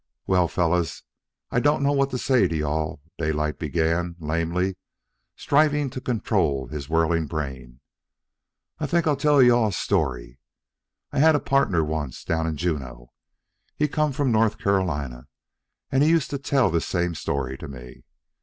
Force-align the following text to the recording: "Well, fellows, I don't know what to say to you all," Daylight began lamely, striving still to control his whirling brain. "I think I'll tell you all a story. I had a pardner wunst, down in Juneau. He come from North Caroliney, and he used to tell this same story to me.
"Well, 0.25 0.47
fellows, 0.47 1.03
I 1.51 1.59
don't 1.59 1.83
know 1.83 1.91
what 1.91 2.09
to 2.09 2.17
say 2.17 2.47
to 2.47 2.55
you 2.55 2.65
all," 2.65 3.01
Daylight 3.19 3.59
began 3.59 4.15
lamely, 4.17 4.75
striving 5.35 5.91
still 5.91 6.01
to 6.01 6.01
control 6.01 6.65
his 6.65 6.89
whirling 6.89 7.27
brain. 7.27 7.81
"I 8.79 8.87
think 8.87 9.05
I'll 9.05 9.15
tell 9.15 9.43
you 9.43 9.55
all 9.55 9.67
a 9.67 9.71
story. 9.71 10.39
I 11.11 11.19
had 11.19 11.35
a 11.35 11.39
pardner 11.39 11.83
wunst, 11.83 12.25
down 12.27 12.47
in 12.47 12.57
Juneau. 12.57 13.11
He 13.75 13.87
come 13.87 14.11
from 14.11 14.31
North 14.31 14.57
Caroliney, 14.57 15.25
and 15.91 16.01
he 16.01 16.09
used 16.09 16.31
to 16.31 16.39
tell 16.39 16.71
this 16.71 16.87
same 16.87 17.13
story 17.13 17.55
to 17.59 17.67
me. 17.67 18.03